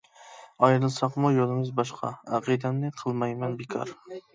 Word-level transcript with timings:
ئايرىلساقمۇ 0.67 1.31
يولىمىز 1.35 1.71
باشقا، 1.83 2.13
ئەقىدەمنى 2.33 2.95
قىلمايمەن 3.01 3.61
بىكار. 3.65 3.99